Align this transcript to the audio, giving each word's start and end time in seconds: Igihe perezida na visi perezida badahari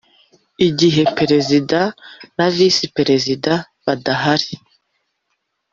Igihe 0.67 1.03
perezida 1.17 1.79
na 2.37 2.47
visi 2.55 2.85
perezida 2.97 3.51
badahari 3.85 4.53